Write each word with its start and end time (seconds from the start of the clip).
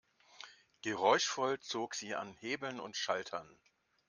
Geräuschvoll 0.81 1.59
zog 1.59 1.93
sie 1.93 2.15
an 2.15 2.33
Hebeln 2.39 2.79
und 2.79 2.97
Schaltern. 2.97 3.47